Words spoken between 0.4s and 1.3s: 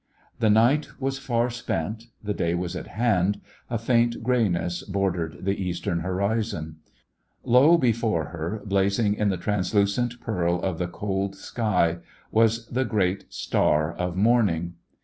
night was